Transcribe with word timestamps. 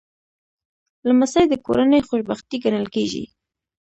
لمسی 1.07 1.43
د 1.49 1.53
کورنۍ 1.65 2.01
خوشبختي 2.07 2.57
ګڼل 2.63 2.85
کېږي. 2.95 3.23